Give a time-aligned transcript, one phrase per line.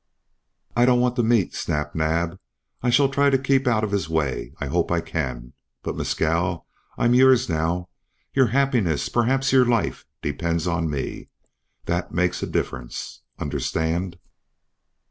[0.75, 2.39] "I don't want to meet Snap Naab.
[2.81, 4.51] I shall try to keep out of his way.
[4.59, 5.53] I hope I can.
[5.83, 6.65] But Mescal,
[6.97, 7.87] I'm yours now.
[8.33, 11.29] Your happiness perhaps your life depends on me.
[11.85, 13.21] That makes a difference.
[13.37, 14.17] Understand!"